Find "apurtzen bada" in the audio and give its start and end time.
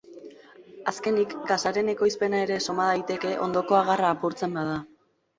4.15-4.73